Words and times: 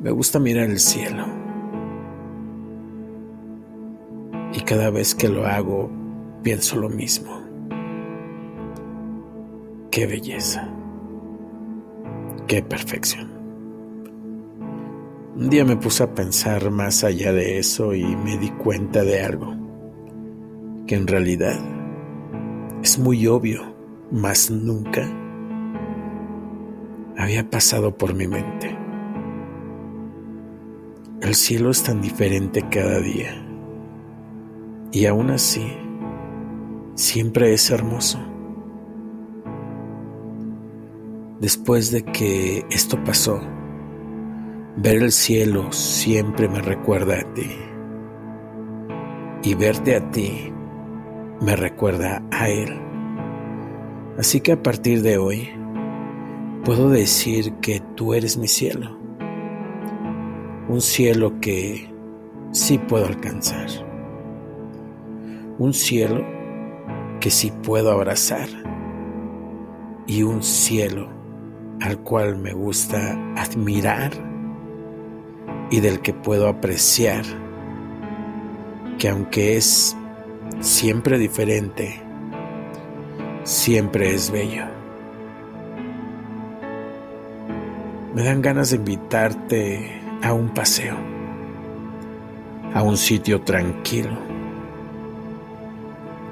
Me 0.00 0.10
gusta 0.10 0.38
mirar 0.38 0.70
el 0.70 0.78
cielo. 0.78 1.26
Y 4.54 4.60
cada 4.62 4.88
vez 4.90 5.14
que 5.14 5.28
lo 5.28 5.46
hago, 5.46 5.90
pienso 6.42 6.76
lo 6.76 6.88
mismo. 6.88 7.38
Qué 9.90 10.06
belleza. 10.06 10.66
Qué 12.46 12.62
perfección. 12.62 13.30
Un 15.36 15.50
día 15.50 15.66
me 15.66 15.76
puse 15.76 16.02
a 16.02 16.14
pensar 16.14 16.70
más 16.70 17.04
allá 17.04 17.32
de 17.32 17.58
eso 17.58 17.94
y 17.94 18.04
me 18.04 18.38
di 18.38 18.48
cuenta 18.50 19.04
de 19.04 19.22
algo, 19.22 19.54
que 20.86 20.96
en 20.96 21.06
realidad 21.06 21.58
es 22.82 22.98
muy 22.98 23.26
obvio, 23.26 23.74
mas 24.10 24.50
nunca 24.50 25.06
había 27.16 27.48
pasado 27.48 27.96
por 27.96 28.14
mi 28.14 28.26
mente. 28.26 28.79
El 31.22 31.34
cielo 31.34 31.70
es 31.70 31.82
tan 31.82 32.00
diferente 32.00 32.64
cada 32.70 32.98
día. 32.98 33.46
Y 34.90 35.04
aún 35.04 35.30
así, 35.30 35.66
siempre 36.94 37.52
es 37.52 37.70
hermoso. 37.70 38.18
Después 41.38 41.90
de 41.92 42.04
que 42.04 42.64
esto 42.70 43.04
pasó, 43.04 43.38
ver 44.78 45.02
el 45.02 45.12
cielo 45.12 45.70
siempre 45.72 46.48
me 46.48 46.62
recuerda 46.62 47.18
a 47.20 47.34
ti. 47.34 47.50
Y 49.42 49.54
verte 49.54 49.96
a 49.96 50.10
ti 50.10 50.50
me 51.42 51.54
recuerda 51.54 52.22
a 52.30 52.48
Él. 52.48 52.80
Así 54.18 54.40
que 54.40 54.52
a 54.52 54.62
partir 54.62 55.02
de 55.02 55.18
hoy, 55.18 55.50
puedo 56.64 56.88
decir 56.88 57.52
que 57.56 57.82
tú 57.94 58.14
eres 58.14 58.38
mi 58.38 58.48
cielo 58.48 58.99
un 60.70 60.80
cielo 60.80 61.40
que 61.40 61.92
sí 62.52 62.78
puedo 62.78 63.04
alcanzar, 63.04 63.66
un 65.58 65.74
cielo 65.74 66.24
que 67.18 67.28
sí 67.28 67.52
puedo 67.64 67.90
abrazar 67.90 68.48
y 70.06 70.22
un 70.22 70.44
cielo 70.44 71.08
al 71.80 71.98
cual 71.98 72.38
me 72.38 72.52
gusta 72.52 73.18
admirar 73.36 74.12
y 75.72 75.80
del 75.80 75.98
que 76.02 76.14
puedo 76.14 76.46
apreciar 76.46 77.24
que 78.96 79.08
aunque 79.08 79.56
es 79.56 79.96
siempre 80.60 81.18
diferente, 81.18 82.00
siempre 83.42 84.14
es 84.14 84.30
bello. 84.30 84.66
Me 88.14 88.22
dan 88.22 88.40
ganas 88.40 88.70
de 88.70 88.76
invitarte 88.76 89.99
a 90.22 90.32
un 90.32 90.48
paseo, 90.50 90.96
a 92.74 92.82
un 92.82 92.96
sitio 92.96 93.40
tranquilo, 93.42 94.16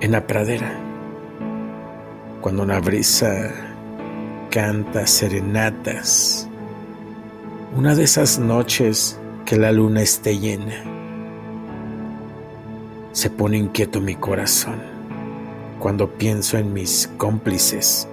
en 0.00 0.12
la 0.12 0.26
pradera, 0.26 0.72
cuando 2.40 2.62
una 2.62 2.80
brisa 2.80 3.50
canta 4.50 5.06
serenatas, 5.06 6.48
una 7.76 7.94
de 7.94 8.04
esas 8.04 8.38
noches 8.38 9.18
que 9.44 9.56
la 9.56 9.72
luna 9.72 10.02
esté 10.02 10.38
llena. 10.38 10.82
Se 13.12 13.30
pone 13.30 13.56
inquieto 13.56 14.00
mi 14.00 14.14
corazón 14.14 14.96
cuando 15.78 16.10
pienso 16.10 16.58
en 16.58 16.72
mis 16.72 17.08
cómplices, 17.16 18.08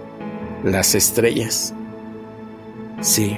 las 0.63 0.95
estrellas. 0.95 1.73
Sí, 3.01 3.38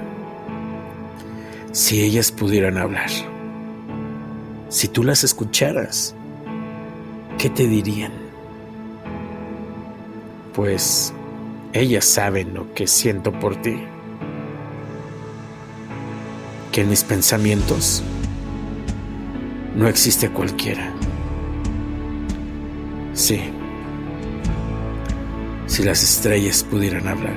si 1.75 2.01
ellas 2.01 2.31
pudieran 2.31 2.77
hablar, 2.77 3.09
si 4.69 4.87
tú 4.87 5.03
las 5.03 5.25
escucharas, 5.25 6.15
¿qué 7.37 7.49
te 7.49 7.67
dirían? 7.67 8.13
Pues 10.53 11.13
ellas 11.73 12.05
saben 12.05 12.53
lo 12.53 12.73
que 12.73 12.87
siento 12.87 13.33
por 13.33 13.61
ti, 13.61 13.75
que 16.71 16.79
en 16.79 16.89
mis 16.89 17.03
pensamientos 17.03 18.01
no 19.75 19.89
existe 19.89 20.29
cualquiera. 20.29 20.93
Sí, 23.11 23.41
si 25.67 25.83
las 25.83 26.01
estrellas 26.03 26.63
pudieran 26.63 27.05
hablar, 27.05 27.35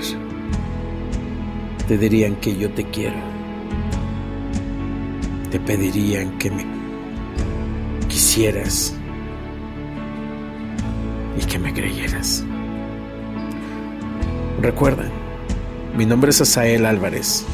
te 1.88 1.98
dirían 1.98 2.36
que 2.36 2.56
yo 2.56 2.70
te 2.70 2.84
quiero 2.84 3.37
te 5.50 5.58
pedirían 5.58 6.38
que 6.38 6.50
me 6.50 6.66
quisieras 8.08 8.94
y 11.40 11.44
que 11.46 11.58
me 11.58 11.72
creyeras. 11.72 12.44
Recuerda, 14.60 15.04
mi 15.96 16.04
nombre 16.04 16.30
es 16.30 16.40
Asael 16.40 16.84
Álvarez 16.84 17.44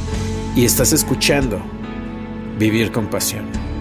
y 0.57 0.65
estás 0.65 0.93
escuchando 0.93 1.61
Vivir 2.59 2.93
con 2.93 3.09
Pasión. 3.09 3.74